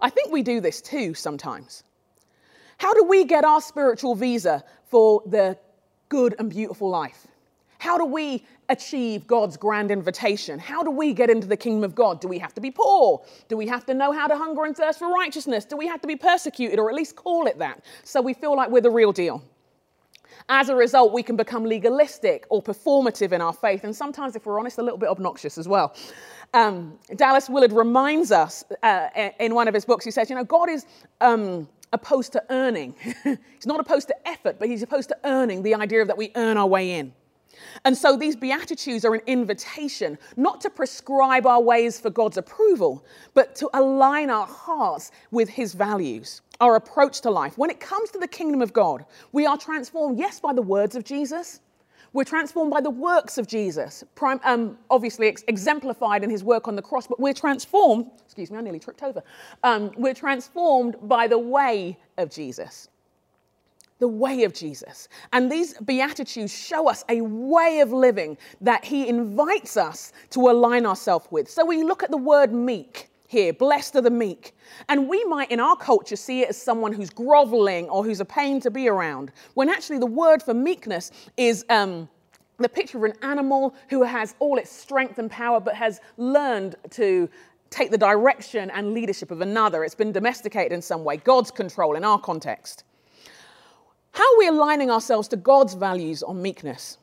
I 0.00 0.08
think 0.08 0.30
we 0.30 0.42
do 0.42 0.60
this 0.60 0.80
too 0.80 1.14
sometimes. 1.14 1.82
How 2.78 2.94
do 2.94 3.02
we 3.02 3.24
get 3.24 3.44
our 3.44 3.60
spiritual 3.60 4.14
visa 4.14 4.62
for 4.84 5.20
the 5.26 5.58
good 6.10 6.36
and 6.38 6.48
beautiful 6.48 6.88
life? 6.88 7.26
How 7.78 7.98
do 7.98 8.04
we 8.04 8.46
achieve 8.68 9.26
God's 9.26 9.56
grand 9.56 9.90
invitation? 9.90 10.60
How 10.60 10.84
do 10.84 10.92
we 10.92 11.12
get 11.12 11.28
into 11.28 11.48
the 11.48 11.56
kingdom 11.56 11.82
of 11.82 11.96
God? 11.96 12.20
Do 12.20 12.28
we 12.28 12.38
have 12.38 12.54
to 12.54 12.60
be 12.60 12.70
poor? 12.70 13.24
Do 13.48 13.56
we 13.56 13.66
have 13.66 13.84
to 13.86 13.94
know 13.94 14.12
how 14.12 14.28
to 14.28 14.36
hunger 14.36 14.64
and 14.64 14.76
thirst 14.76 15.00
for 15.00 15.08
righteousness? 15.08 15.64
Do 15.64 15.76
we 15.76 15.88
have 15.88 16.00
to 16.02 16.06
be 16.06 16.14
persecuted 16.14 16.78
or 16.78 16.88
at 16.88 16.94
least 16.94 17.16
call 17.16 17.48
it 17.48 17.58
that 17.58 17.84
so 18.04 18.22
we 18.22 18.32
feel 18.32 18.54
like 18.54 18.70
we're 18.70 18.80
the 18.80 18.90
real 18.90 19.10
deal? 19.10 19.42
As 20.48 20.68
a 20.68 20.76
result, 20.76 21.12
we 21.12 21.22
can 21.22 21.36
become 21.36 21.64
legalistic 21.64 22.46
or 22.48 22.62
performative 22.62 23.32
in 23.32 23.40
our 23.40 23.52
faith, 23.52 23.84
and 23.84 23.94
sometimes, 23.94 24.36
if 24.36 24.46
we're 24.46 24.58
honest, 24.58 24.78
a 24.78 24.82
little 24.82 24.98
bit 24.98 25.08
obnoxious 25.08 25.58
as 25.58 25.68
well. 25.68 25.94
Um, 26.54 26.98
Dallas 27.16 27.48
Willard 27.48 27.72
reminds 27.72 28.32
us 28.32 28.64
uh, 28.82 29.08
in 29.38 29.54
one 29.54 29.68
of 29.68 29.74
his 29.74 29.84
books, 29.84 30.04
he 30.04 30.10
says, 30.10 30.30
You 30.30 30.36
know, 30.36 30.44
God 30.44 30.68
is. 30.68 30.86
Um, 31.20 31.68
opposed 31.92 32.32
to 32.32 32.40
earning. 32.50 32.94
he's 33.24 33.66
not 33.66 33.80
opposed 33.80 34.06
to 34.06 34.28
effort, 34.28 34.60
but 34.60 34.68
he's 34.68 34.80
opposed 34.80 35.08
to 35.08 35.16
earning 35.24 35.60
the 35.64 35.74
idea 35.74 36.04
that 36.04 36.16
we 36.16 36.30
earn 36.36 36.56
our 36.56 36.68
way 36.68 36.92
in. 36.92 37.12
And 37.84 37.96
so 37.96 38.16
these 38.16 38.36
Beatitudes 38.36 39.04
are 39.04 39.14
an 39.14 39.22
invitation 39.26 40.18
not 40.36 40.60
to 40.62 40.70
prescribe 40.70 41.46
our 41.46 41.60
ways 41.60 41.98
for 41.98 42.10
God's 42.10 42.36
approval, 42.36 43.04
but 43.34 43.54
to 43.56 43.68
align 43.74 44.30
our 44.30 44.46
hearts 44.46 45.10
with 45.30 45.48
His 45.48 45.74
values, 45.74 46.42
our 46.60 46.76
approach 46.76 47.20
to 47.22 47.30
life. 47.30 47.56
When 47.58 47.70
it 47.70 47.80
comes 47.80 48.10
to 48.10 48.18
the 48.18 48.28
kingdom 48.28 48.62
of 48.62 48.72
God, 48.72 49.04
we 49.32 49.46
are 49.46 49.56
transformed, 49.56 50.18
yes, 50.18 50.40
by 50.40 50.52
the 50.52 50.62
words 50.62 50.94
of 50.94 51.04
Jesus. 51.04 51.60
We're 52.12 52.24
transformed 52.24 52.72
by 52.72 52.80
the 52.80 52.90
works 52.90 53.38
of 53.38 53.46
Jesus, 53.46 54.02
um, 54.44 54.76
obviously 54.90 55.28
ex- 55.28 55.44
exemplified 55.46 56.24
in 56.24 56.30
his 56.30 56.42
work 56.42 56.66
on 56.66 56.74
the 56.74 56.82
cross, 56.82 57.06
but 57.06 57.20
we're 57.20 57.32
transformed, 57.32 58.10
excuse 58.24 58.50
me, 58.50 58.58
I 58.58 58.62
nearly 58.62 58.80
tripped 58.80 59.04
over. 59.04 59.22
Um, 59.62 59.92
we're 59.96 60.14
transformed 60.14 60.96
by 61.02 61.28
the 61.28 61.38
way 61.38 61.96
of 62.18 62.28
Jesus 62.28 62.88
the 64.00 64.08
way 64.08 64.42
of 64.42 64.52
Jesus. 64.52 65.08
And 65.32 65.50
these 65.50 65.74
Beatitudes 65.78 66.52
show 66.52 66.88
us 66.88 67.04
a 67.08 67.20
way 67.20 67.80
of 67.80 67.92
living 67.92 68.36
that 68.60 68.84
he 68.84 69.08
invites 69.08 69.76
us 69.76 70.12
to 70.30 70.50
align 70.50 70.84
ourselves 70.84 71.26
with. 71.30 71.48
So 71.48 71.64
we 71.64 71.84
look 71.84 72.02
at 72.02 72.10
the 72.10 72.16
word 72.16 72.52
meek 72.52 73.10
here, 73.28 73.52
blessed 73.52 73.94
are 73.94 74.00
the 74.00 74.10
meek. 74.10 74.56
And 74.88 75.08
we 75.08 75.22
might, 75.26 75.52
in 75.52 75.60
our 75.60 75.76
culture, 75.76 76.16
see 76.16 76.42
it 76.42 76.48
as 76.48 76.60
someone 76.60 76.92
who's 76.92 77.10
groveling 77.10 77.88
or 77.88 78.02
who's 78.02 78.18
a 78.18 78.24
pain 78.24 78.58
to 78.62 78.72
be 78.72 78.88
around, 78.88 79.30
when 79.54 79.68
actually 79.68 79.98
the 79.98 80.06
word 80.06 80.42
for 80.42 80.52
meekness 80.52 81.12
is. 81.36 81.64
Um, 81.70 82.08
the 82.58 82.68
picture 82.68 82.98
of 82.98 83.04
an 83.04 83.14
animal 83.22 83.74
who 83.88 84.02
has 84.02 84.34
all 84.38 84.58
its 84.58 84.70
strength 84.70 85.18
and 85.18 85.30
power, 85.30 85.60
but 85.60 85.74
has 85.74 85.98
learned 86.18 86.76
to 86.90 87.26
take 87.70 87.90
the 87.90 87.96
direction 87.96 88.70
and 88.72 88.92
leadership 88.92 89.30
of 89.30 89.40
another. 89.40 89.82
It's 89.82 89.94
been 89.94 90.12
domesticated 90.12 90.72
in 90.72 90.82
some 90.82 91.02
way, 91.02 91.16
God's 91.16 91.50
control 91.50 91.96
in 91.96 92.04
our 92.04 92.18
context. 92.18 92.84
How 94.12 94.24
are 94.24 94.38
we 94.38 94.48
aligning 94.48 94.90
ourselves 94.90 95.28
to 95.28 95.36
God's 95.36 95.74
values 95.74 96.22
on 96.22 96.42
meekness? 96.42 96.98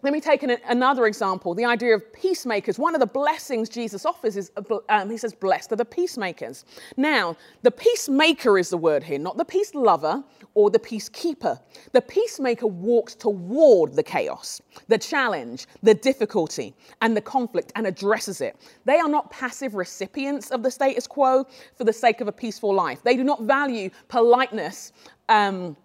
Let 0.00 0.12
me 0.12 0.20
take 0.20 0.44
an, 0.44 0.56
another 0.68 1.06
example 1.06 1.54
the 1.54 1.64
idea 1.64 1.92
of 1.92 2.12
peacemakers. 2.12 2.78
One 2.78 2.94
of 2.94 3.00
the 3.00 3.06
blessings 3.06 3.68
Jesus 3.68 4.06
offers 4.06 4.36
is, 4.36 4.52
um, 4.88 5.10
he 5.10 5.16
says, 5.16 5.34
blessed 5.34 5.72
are 5.72 5.76
the 5.76 5.84
peacemakers. 5.84 6.64
Now, 6.96 7.36
the 7.62 7.72
peacemaker 7.72 8.58
is 8.58 8.70
the 8.70 8.76
word 8.76 9.02
here, 9.02 9.18
not 9.18 9.36
the 9.38 9.44
peace 9.44 9.74
lover 9.74 10.22
or 10.54 10.70
the 10.70 10.78
peacekeeper. 10.78 11.58
The 11.92 12.00
peacemaker 12.00 12.68
walks 12.68 13.16
toward 13.16 13.94
the 13.94 14.04
chaos, 14.04 14.62
the 14.86 14.98
challenge, 14.98 15.66
the 15.82 15.94
difficulty, 15.94 16.74
and 17.02 17.16
the 17.16 17.20
conflict 17.20 17.72
and 17.74 17.84
addresses 17.84 18.40
it. 18.40 18.56
They 18.84 19.00
are 19.00 19.08
not 19.08 19.32
passive 19.32 19.74
recipients 19.74 20.52
of 20.52 20.62
the 20.62 20.70
status 20.70 21.08
quo 21.08 21.44
for 21.76 21.82
the 21.82 21.92
sake 21.92 22.20
of 22.20 22.28
a 22.28 22.32
peaceful 22.32 22.72
life. 22.72 23.02
They 23.02 23.16
do 23.16 23.24
not 23.24 23.42
value 23.42 23.90
politeness. 24.06 24.92
Um, 25.28 25.76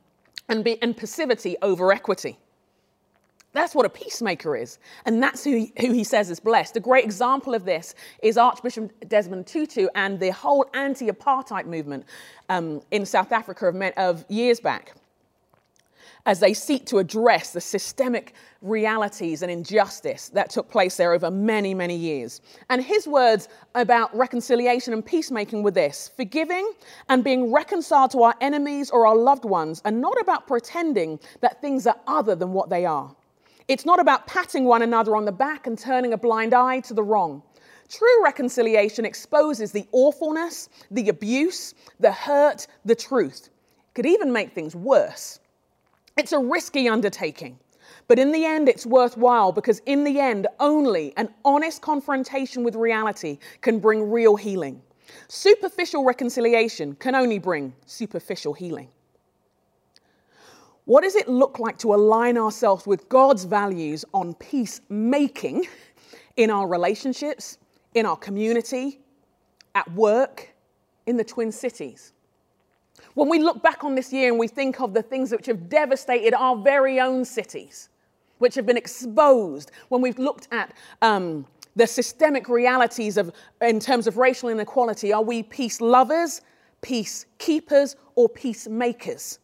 and, 0.50 0.64
be, 0.64 0.82
and 0.82 0.96
passivity 0.96 1.56
over 1.62 1.92
equity. 1.92 2.38
That's 3.54 3.76
what 3.76 3.86
a 3.86 3.90
peacemaker 3.90 4.56
is. 4.56 4.80
And 5.06 5.22
that's 5.22 5.44
who 5.44 5.52
he, 5.52 5.74
who 5.80 5.94
he 5.94 6.04
says 6.04 6.32
is 6.32 6.40
blessed. 6.40 6.76
A 6.76 6.80
great 6.80 7.06
example 7.06 7.54
of 7.54 7.66
this 7.66 7.94
is 8.24 8.36
Archbishop 8.36 8.92
Desmond 9.08 9.46
Tutu 9.46 9.88
and 9.94 10.20
the 10.20 10.32
whole 10.32 10.66
anti 10.74 11.10
apartheid 11.10 11.68
movement 11.68 12.06
um, 12.50 12.82
in 12.90 13.06
South 13.06 13.32
Africa 13.32 13.68
of, 13.68 13.82
of 13.98 14.26
years 14.28 14.60
back 14.60 14.96
as 16.26 16.40
they 16.40 16.54
seek 16.54 16.86
to 16.86 17.00
address 17.00 17.52
the 17.52 17.60
systemic 17.60 18.34
realities 18.62 19.42
and 19.42 19.52
injustice 19.52 20.30
that 20.30 20.50
took 20.50 20.70
place 20.70 20.96
there 20.96 21.14
over 21.14 21.30
many, 21.30 21.74
many 21.74 21.96
years. 21.96 22.40
And 22.70 22.82
his 22.82 23.08
words 23.08 23.50
about 23.76 24.16
reconciliation 24.16 24.94
and 24.94 25.06
peacemaking 25.06 25.64
were 25.64 25.72
this 25.72 26.12
forgiving 26.16 26.72
and 27.10 27.24
being 27.24 27.52
reconciled 27.52 28.12
to 28.12 28.24
our 28.24 28.36
enemies 28.40 28.90
or 28.90 29.06
our 29.06 29.18
loved 29.18 29.44
ones 29.44 29.82
are 29.84 29.92
not 29.92 30.20
about 30.22 30.48
pretending 30.48 31.20
that 31.42 31.62
things 31.62 31.86
are 31.86 32.00
other 32.08 32.36
than 32.36 32.54
what 32.54 32.70
they 32.70 32.86
are. 32.86 33.14
It's 33.68 33.86
not 33.86 34.00
about 34.00 34.28
patting 34.28 34.66
one 34.66 34.82
another 34.82 35.16
on 35.16 35.26
the 35.26 35.32
back 35.32 35.68
and 35.68 35.78
turning 35.78 36.14
a 36.14 36.18
blind 36.18 36.54
eye 36.54 36.80
to 36.82 36.94
the 36.94 37.04
wrong. 37.04 37.44
True 37.90 38.24
reconciliation 38.24 39.06
exposes 39.06 39.72
the 39.72 39.88
awfulness, 39.92 40.70
the 40.90 41.10
abuse, 41.10 41.74
the 42.00 42.12
hurt, 42.12 42.68
the 42.86 42.96
truth. 42.96 43.50
It 43.50 43.94
could 43.94 44.06
even 44.06 44.32
make 44.32 44.54
things 44.54 44.76
worse. 44.76 45.40
It's 46.18 46.32
a 46.32 46.40
risky 46.40 46.88
undertaking. 46.88 47.60
But 48.08 48.20
in 48.20 48.32
the 48.32 48.46
end, 48.46 48.70
it's 48.70 48.86
worthwhile 48.86 49.52
because, 49.52 49.82
in 49.86 50.04
the 50.04 50.20
end, 50.20 50.48
only 50.60 51.14
an 51.18 51.30
honest 51.44 51.82
confrontation 51.82 52.64
with 52.64 52.76
reality 52.76 53.40
can 53.62 53.80
bring 53.80 54.10
real 54.12 54.36
healing. 54.36 54.82
Superficial 55.28 56.04
reconciliation 56.04 56.96
can 56.96 57.16
only 57.16 57.40
bring 57.40 57.74
superficial 57.86 58.54
healing. 58.54 58.90
What 60.86 61.04
does 61.04 61.16
it 61.16 61.30
look 61.30 61.60
like 61.60 61.78
to 61.80 61.94
align 61.94 62.38
ourselves 62.38 62.86
with 62.86 63.08
God's 63.08 63.46
values 63.46 64.04
on 64.14 64.34
peacemaking 64.36 65.66
in 66.36 66.50
our 66.50 66.68
relationships, 66.68 67.58
in 67.94 68.06
our 68.06 68.18
community, 68.18 69.00
at 69.76 69.90
work, 69.94 70.54
in 71.06 71.16
the 71.16 71.24
Twin 71.24 71.52
Cities? 71.52 72.13
When 73.16 73.30
we 73.30 73.40
look 73.40 73.62
back 73.62 73.84
on 73.84 73.96
this 73.96 74.12
year 74.12 74.30
and 74.30 74.40
we 74.40 74.48
think 74.48 74.82
of 74.82 74.94
the 74.94 75.04
things 75.04 75.32
which 75.32 75.46
have 75.46 75.70
devastated 75.70 76.34
our 76.34 76.56
very 76.56 77.00
own 77.00 77.24
cities, 77.26 77.90
which 78.40 78.56
have 78.56 78.66
been 78.66 78.78
exposed, 78.78 79.72
when 79.90 80.02
we've 80.02 80.18
looked 80.18 80.48
at 80.52 80.74
um, 81.02 81.46
the 81.76 81.86
systemic 81.86 82.50
realities 82.50 83.18
of, 83.18 83.32
in 83.62 83.80
terms 83.80 84.08
of 84.08 84.18
racial 84.18 84.50
inequality, 84.50 85.14
are 85.14 85.24
we 85.24 85.44
peace 85.44 85.80
lovers, 85.80 86.42
peace 86.82 87.26
keepers, 87.38 87.96
or 88.16 88.28
peacemakers? 88.30 89.40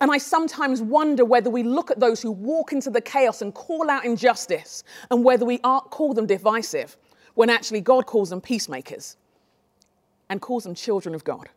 And 0.00 0.10
I 0.10 0.18
sometimes 0.18 0.82
wonder 0.82 1.24
whether 1.24 1.50
we 1.50 1.62
look 1.62 1.90
at 1.90 2.00
those 2.00 2.20
who 2.20 2.30
walk 2.30 2.72
into 2.72 2.90
the 2.90 3.00
chaos 3.00 3.42
and 3.42 3.54
call 3.54 3.90
out 3.90 4.04
injustice 4.04 4.84
and 5.10 5.24
whether 5.24 5.44
we 5.44 5.58
call 5.58 6.12
them 6.14 6.26
divisive 6.26 6.96
when 7.34 7.48
actually 7.48 7.80
God 7.80 8.06
calls 8.06 8.30
them 8.30 8.40
peacemakers 8.40 9.16
and 10.28 10.40
calls 10.40 10.64
them 10.64 10.74
children 10.74 11.14
of 11.14 11.24
God. 11.24 11.48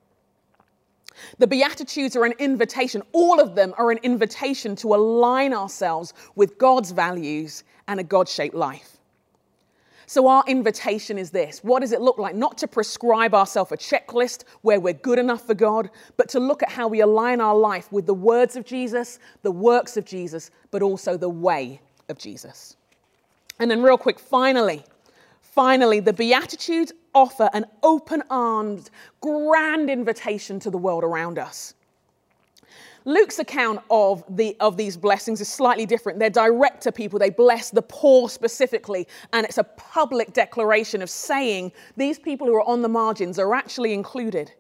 The 1.37 1.47
Beatitudes 1.47 2.15
are 2.15 2.25
an 2.25 2.33
invitation, 2.39 3.01
all 3.11 3.39
of 3.39 3.55
them 3.55 3.73
are 3.77 3.91
an 3.91 3.99
invitation 4.03 4.75
to 4.77 4.95
align 4.95 5.53
ourselves 5.53 6.13
with 6.35 6.57
God's 6.57 6.91
values 6.91 7.63
and 7.87 7.99
a 7.99 8.03
God 8.03 8.27
shaped 8.27 8.55
life. 8.55 8.97
So, 10.05 10.27
our 10.27 10.43
invitation 10.47 11.17
is 11.17 11.31
this 11.31 11.63
what 11.63 11.79
does 11.79 11.91
it 11.91 12.01
look 12.01 12.17
like? 12.17 12.35
Not 12.35 12.57
to 12.59 12.67
prescribe 12.67 13.33
ourselves 13.33 13.71
a 13.71 13.77
checklist 13.77 14.43
where 14.61 14.79
we're 14.79 14.93
good 14.93 15.19
enough 15.19 15.47
for 15.47 15.53
God, 15.53 15.89
but 16.17 16.29
to 16.29 16.39
look 16.39 16.61
at 16.61 16.69
how 16.69 16.87
we 16.87 17.01
align 17.01 17.41
our 17.41 17.55
life 17.55 17.91
with 17.91 18.05
the 18.05 18.13
words 18.13 18.55
of 18.55 18.65
Jesus, 18.65 19.19
the 19.41 19.51
works 19.51 19.97
of 19.97 20.05
Jesus, 20.05 20.51
but 20.71 20.81
also 20.81 21.17
the 21.17 21.29
way 21.29 21.81
of 22.09 22.17
Jesus. 22.17 22.75
And 23.59 23.71
then, 23.71 23.81
real 23.81 23.97
quick, 23.97 24.19
finally, 24.19 24.83
finally, 25.53 25.99
the 25.99 26.13
Beatitudes 26.13 26.91
offer 27.13 27.49
an 27.53 27.65
open 27.83 28.23
armed, 28.29 28.89
grand 29.21 29.89
invitation 29.89 30.59
to 30.59 30.71
the 30.71 30.77
world 30.77 31.03
around 31.03 31.37
us. 31.37 31.75
Luke's 33.05 33.39
account 33.39 33.81
of, 33.89 34.23
the, 34.29 34.55
of 34.61 34.77
these 34.77 34.95
blessings 34.95 35.41
is 35.41 35.49
slightly 35.49 35.85
different. 35.85 36.19
They're 36.19 36.29
direct 36.29 36.81
to 36.83 36.91
people, 36.91 37.19
they 37.19 37.29
bless 37.29 37.69
the 37.69 37.81
poor 37.81 38.29
specifically, 38.29 39.07
and 39.33 39.45
it's 39.45 39.57
a 39.57 39.63
public 39.63 40.33
declaration 40.33 41.01
of 41.01 41.09
saying 41.09 41.71
these 41.97 42.17
people 42.17 42.47
who 42.47 42.55
are 42.55 42.67
on 42.67 42.81
the 42.81 42.89
margins 42.89 43.37
are 43.37 43.53
actually 43.53 43.93
included. 43.93 44.51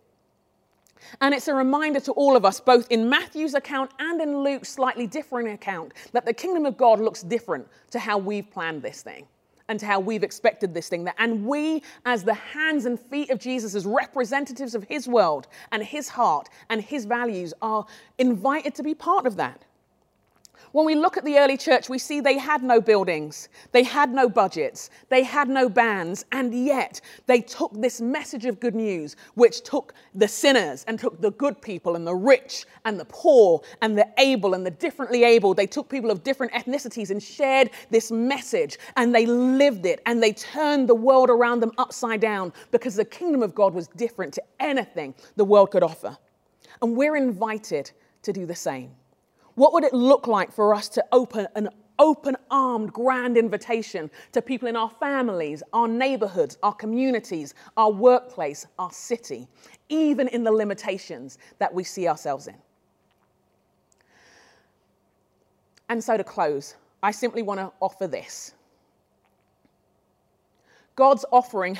And 1.21 1.33
it's 1.33 1.47
a 1.47 1.53
reminder 1.53 2.01
to 2.01 2.11
all 2.13 2.35
of 2.35 2.45
us, 2.45 2.59
both 2.59 2.89
in 2.91 3.09
Matthew's 3.09 3.53
account 3.53 3.91
and 3.99 4.21
in 4.21 4.39
Luke's 4.39 4.69
slightly 4.69 5.07
different 5.07 5.49
account, 5.49 5.93
that 6.11 6.25
the 6.25 6.33
kingdom 6.33 6.65
of 6.65 6.77
God 6.77 6.99
looks 6.99 7.23
different 7.23 7.67
to 7.91 7.99
how 7.99 8.17
we've 8.17 8.49
planned 8.51 8.81
this 8.81 9.01
thing 9.01 9.25
and 9.69 9.81
how 9.81 9.99
we've 9.99 10.23
expected 10.23 10.73
this 10.73 10.89
thing. 10.89 11.07
And 11.17 11.45
we, 11.45 11.83
as 12.05 12.23
the 12.23 12.33
hands 12.33 12.85
and 12.85 12.99
feet 12.99 13.29
of 13.29 13.39
Jesus, 13.39 13.75
as 13.75 13.85
representatives 13.85 14.75
of 14.75 14.83
his 14.85 15.07
world 15.07 15.47
and 15.71 15.83
his 15.83 16.09
heart 16.09 16.49
and 16.69 16.81
his 16.81 17.05
values, 17.05 17.53
are 17.61 17.85
invited 18.17 18.75
to 18.75 18.83
be 18.83 18.93
part 18.93 19.25
of 19.25 19.35
that. 19.37 19.63
When 20.73 20.87
we 20.87 20.95
look 20.95 21.17
at 21.17 21.23
the 21.23 21.37
early 21.37 21.55
church, 21.55 21.87
we 21.87 21.99
see 21.99 22.19
they 22.19 22.39
had 22.39 22.63
no 22.63 22.81
buildings, 22.81 23.47
they 23.73 23.83
had 23.83 24.11
no 24.11 24.27
budgets, 24.27 24.89
they 25.07 25.21
had 25.21 25.47
no 25.47 25.69
bands, 25.69 26.25
and 26.31 26.51
yet 26.51 26.99
they 27.27 27.41
took 27.41 27.79
this 27.79 28.01
message 28.01 28.45
of 28.45 28.59
good 28.59 28.73
news, 28.73 29.15
which 29.35 29.61
took 29.61 29.93
the 30.15 30.27
sinners 30.27 30.83
and 30.87 30.97
took 30.97 31.21
the 31.21 31.29
good 31.29 31.61
people 31.61 31.95
and 31.95 32.07
the 32.07 32.15
rich 32.15 32.65
and 32.85 32.99
the 32.99 33.05
poor 33.05 33.61
and 33.83 33.95
the 33.95 34.07
able 34.17 34.55
and 34.55 34.65
the 34.65 34.71
differently 34.71 35.23
able. 35.23 35.53
They 35.53 35.67
took 35.67 35.89
people 35.89 36.09
of 36.09 36.23
different 36.23 36.53
ethnicities 36.53 37.11
and 37.11 37.21
shared 37.21 37.69
this 37.91 38.11
message, 38.11 38.79
and 38.97 39.13
they 39.13 39.27
lived 39.27 39.85
it, 39.85 40.01
and 40.07 40.23
they 40.23 40.33
turned 40.33 40.89
the 40.89 40.95
world 40.95 41.29
around 41.29 41.59
them 41.59 41.73
upside 41.77 42.19
down 42.19 42.51
because 42.71 42.95
the 42.95 43.05
kingdom 43.05 43.43
of 43.43 43.53
God 43.53 43.75
was 43.75 43.89
different 43.89 44.33
to 44.33 44.43
anything 44.59 45.13
the 45.35 45.45
world 45.45 45.69
could 45.69 45.83
offer. 45.83 46.17
And 46.81 46.97
we're 46.97 47.15
invited 47.15 47.91
to 48.23 48.33
do 48.33 48.47
the 48.47 48.55
same. 48.55 48.89
What 49.55 49.73
would 49.73 49.83
it 49.83 49.93
look 49.93 50.27
like 50.27 50.51
for 50.51 50.73
us 50.73 50.89
to 50.89 51.05
open 51.11 51.47
an 51.55 51.69
open 51.99 52.35
armed 52.49 52.91
grand 52.91 53.37
invitation 53.37 54.09
to 54.31 54.41
people 54.41 54.67
in 54.67 54.75
our 54.75 54.89
families, 54.89 55.61
our 55.73 55.87
neighborhoods, 55.87 56.57
our 56.63 56.73
communities, 56.73 57.53
our 57.77 57.91
workplace, 57.91 58.65
our 58.79 58.91
city, 58.91 59.47
even 59.89 60.27
in 60.29 60.43
the 60.43 60.51
limitations 60.51 61.37
that 61.59 61.73
we 61.73 61.83
see 61.83 62.07
ourselves 62.07 62.47
in? 62.47 62.55
And 65.89 66.03
so 66.03 66.17
to 66.17 66.23
close, 66.23 66.75
I 67.03 67.11
simply 67.11 67.43
want 67.43 67.59
to 67.59 67.71
offer 67.79 68.07
this. 68.07 68.53
God's 70.95 71.25
offering 71.31 71.77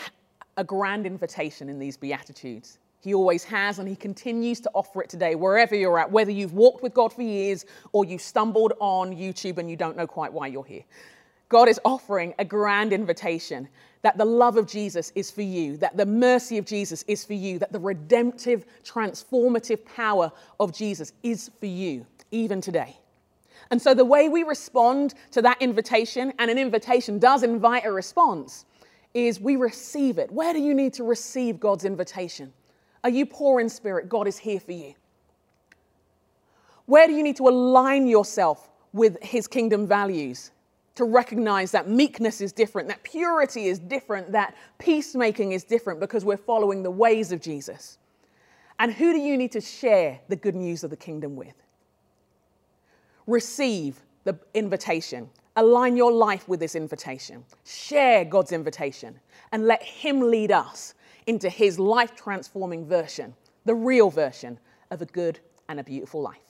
a 0.57 0.63
grand 0.63 1.05
invitation 1.05 1.69
in 1.69 1.79
these 1.79 1.97
Beatitudes. 1.97 2.77
He 3.03 3.13
always 3.13 3.43
has, 3.43 3.79
and 3.79 3.87
He 3.87 3.97
continues 3.97 4.61
to 4.61 4.71
offer 4.73 5.01
it 5.01 5.09
today, 5.09 5.35
wherever 5.35 5.75
you're 5.75 5.99
at, 5.99 6.09
whether 6.09 6.31
you've 6.31 6.53
walked 6.53 6.81
with 6.81 6.93
God 6.93 7.11
for 7.11 7.21
years 7.21 7.65
or 7.91 8.05
you've 8.05 8.21
stumbled 8.21 8.73
on 8.79 9.13
YouTube 9.13 9.57
and 9.57 9.69
you 9.69 9.75
don't 9.75 9.97
know 9.97 10.07
quite 10.07 10.31
why 10.31 10.47
you're 10.47 10.63
here. 10.63 10.83
God 11.49 11.67
is 11.67 11.81
offering 11.83 12.33
a 12.39 12.45
grand 12.45 12.93
invitation 12.93 13.67
that 14.03 14.17
the 14.17 14.23
love 14.23 14.55
of 14.55 14.67
Jesus 14.67 15.11
is 15.15 15.29
for 15.29 15.41
you, 15.41 15.75
that 15.77 15.97
the 15.97 16.05
mercy 16.05 16.57
of 16.57 16.65
Jesus 16.65 17.03
is 17.07 17.25
for 17.25 17.33
you, 17.33 17.59
that 17.59 17.73
the 17.73 17.79
redemptive, 17.79 18.65
transformative 18.85 19.83
power 19.83 20.31
of 20.61 20.73
Jesus 20.73 21.11
is 21.23 21.51
for 21.59 21.65
you, 21.65 22.05
even 22.31 22.61
today. 22.61 22.97
And 23.69 23.81
so, 23.81 23.93
the 23.93 24.05
way 24.05 24.29
we 24.29 24.43
respond 24.43 25.13
to 25.31 25.41
that 25.41 25.61
invitation, 25.61 26.31
and 26.39 26.49
an 26.49 26.57
invitation 26.57 27.19
does 27.19 27.43
invite 27.43 27.85
a 27.85 27.91
response, 27.91 28.65
is 29.13 29.41
we 29.41 29.57
receive 29.57 30.19
it. 30.19 30.31
Where 30.31 30.53
do 30.53 30.59
you 30.59 30.73
need 30.73 30.93
to 30.93 31.03
receive 31.03 31.59
God's 31.59 31.83
invitation? 31.83 32.53
Are 33.03 33.09
you 33.09 33.25
poor 33.25 33.59
in 33.59 33.69
spirit? 33.69 34.07
God 34.07 34.27
is 34.27 34.37
here 34.37 34.59
for 34.59 34.71
you. 34.71 34.93
Where 36.85 37.07
do 37.07 37.13
you 37.13 37.23
need 37.23 37.37
to 37.37 37.47
align 37.47 38.07
yourself 38.07 38.69
with 38.93 39.21
his 39.21 39.47
kingdom 39.47 39.87
values? 39.87 40.51
To 40.95 41.05
recognize 41.05 41.71
that 41.71 41.89
meekness 41.89 42.39
is 42.39 42.51
different, 42.51 42.87
that 42.87 43.03
purity 43.03 43.65
is 43.65 43.79
different, 43.79 44.31
that 44.31 44.55
peacemaking 44.77 45.53
is 45.53 45.63
different 45.63 45.99
because 45.99 46.23
we're 46.23 46.37
following 46.37 46.83
the 46.83 46.91
ways 46.91 47.31
of 47.31 47.41
Jesus. 47.41 47.97
And 48.79 48.93
who 48.93 49.11
do 49.11 49.19
you 49.19 49.37
need 49.37 49.51
to 49.53 49.61
share 49.61 50.19
the 50.29 50.35
good 50.35 50.55
news 50.55 50.83
of 50.83 50.89
the 50.89 50.97
kingdom 50.97 51.35
with? 51.35 51.55
Receive 53.25 54.01
the 54.23 54.37
invitation. 54.53 55.29
Align 55.55 55.95
your 55.95 56.11
life 56.11 56.47
with 56.47 56.59
this 56.59 56.75
invitation. 56.75 57.43
Share 57.65 58.25
God's 58.25 58.51
invitation 58.51 59.19
and 59.51 59.65
let 59.65 59.81
Him 59.81 60.19
lead 60.31 60.51
us 60.51 60.95
into 61.27 61.49
his 61.49 61.79
life 61.79 62.15
transforming 62.15 62.85
version, 62.85 63.35
the 63.65 63.75
real 63.75 64.09
version 64.09 64.59
of 64.91 65.01
a 65.01 65.05
good 65.05 65.39
and 65.69 65.79
a 65.79 65.83
beautiful 65.83 66.21
life. 66.21 66.41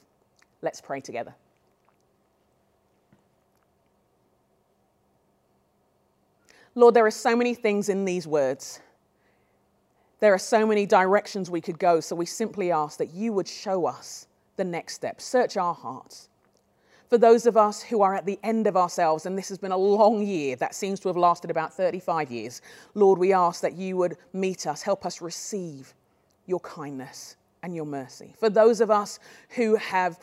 Let's 0.61 0.81
pray 0.81 1.01
together. 1.01 1.35
Lord, 6.75 6.95
there 6.95 7.05
are 7.05 7.11
so 7.11 7.35
many 7.35 7.53
things 7.53 7.89
in 7.89 8.05
these 8.05 8.25
words. 8.25 8.79
There 10.19 10.33
are 10.33 10.39
so 10.39 10.65
many 10.65 10.85
directions 10.85 11.51
we 11.51 11.61
could 11.61 11.77
go, 11.77 11.99
so 11.99 12.15
we 12.15 12.25
simply 12.25 12.71
ask 12.71 12.97
that 12.97 13.13
you 13.13 13.33
would 13.33 13.47
show 13.47 13.85
us 13.85 14.27
the 14.55 14.63
next 14.63 14.95
step. 14.95 15.21
Search 15.21 15.57
our 15.57 15.73
hearts 15.73 16.29
for 17.09 17.17
those 17.17 17.45
of 17.45 17.57
us 17.57 17.81
who 17.81 18.01
are 18.01 18.15
at 18.15 18.25
the 18.25 18.39
end 18.43 18.67
of 18.67 18.75
ourselves, 18.75 19.25
and 19.25 19.37
this 19.37 19.49
has 19.49 19.57
been 19.57 19.71
a 19.71 19.77
long 19.77 20.25
year 20.25 20.55
that 20.57 20.73
seems 20.73 20.99
to 21.01 21.09
have 21.09 21.17
lasted 21.17 21.51
about 21.51 21.73
35 21.73 22.31
years, 22.31 22.61
Lord, 22.95 23.19
we 23.19 23.33
ask 23.33 23.61
that 23.61 23.73
you 23.73 23.97
would 23.97 24.17
meet 24.33 24.65
us, 24.67 24.81
help 24.81 25.05
us 25.05 25.21
receive 25.21 25.93
your 26.47 26.59
kindness 26.61 27.35
and 27.61 27.75
your 27.75 27.85
mercy. 27.85 28.33
For 28.39 28.49
those 28.49 28.81
of 28.81 28.91
us 28.91 29.19
who 29.49 29.75
have 29.75 30.19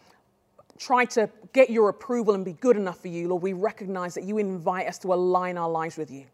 tried 0.79 1.11
to 1.11 1.29
get 1.53 1.71
your 1.71 1.89
approval 1.89 2.35
and 2.35 2.45
be 2.45 2.55
good 2.55 2.77
enough 2.77 3.01
for 3.01 3.09
you, 3.09 3.29
Lord, 3.29 3.43
we 3.43 3.53
recognize 3.53 4.15
that 4.15 4.25
you 4.25 4.39
invite 4.39 4.87
us 4.87 4.99
to 4.99 5.13
align 5.13 5.59
our 5.59 5.69
lives 5.69 5.97
with 5.97 6.11
you. 6.11 6.25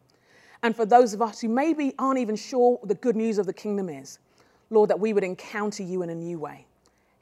And 0.62 0.74
for 0.74 0.86
those 0.86 1.14
of 1.14 1.20
us 1.20 1.40
who 1.40 1.48
maybe 1.48 1.94
aren't 1.98 2.18
even 2.18 2.36
sure 2.36 2.78
what 2.78 2.88
the 2.88 2.94
good 2.94 3.16
news 3.16 3.38
of 3.38 3.46
the 3.46 3.52
kingdom 3.52 3.88
is, 3.88 4.18
Lord, 4.70 4.90
that 4.90 4.98
we 4.98 5.12
would 5.12 5.24
encounter 5.24 5.82
you 5.82 6.02
in 6.02 6.10
a 6.10 6.14
new 6.14 6.38
way. 6.38 6.66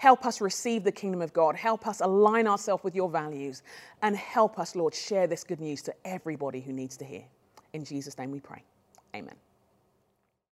Help 0.05 0.27
us 0.27 0.43
receive 0.43 0.85
the 0.85 0.93
kingdom 0.93 1.23
of 1.23 1.33
God. 1.33 1.57
Help 1.57 1.87
us 1.87 2.03
align 2.03 2.47
ourselves 2.47 2.85
with 2.85 2.95
your 2.95 3.09
values. 3.09 3.62
And 4.03 4.14
help 4.14 4.59
us, 4.59 4.77
Lord, 4.77 4.95
share 4.95 5.27
this 5.27 5.45
good 5.45 5.61
news 5.61 5.81
to 5.81 5.95
everybody 6.05 6.61
who 6.61 6.75
needs 6.75 6.99
to 6.99 7.07
hear. 7.07 7.25
In 7.73 7.87
Jesus' 7.87 8.19
name 8.19 8.31
we 8.31 8.38
pray. 8.38 8.62
Amen. 9.17 9.35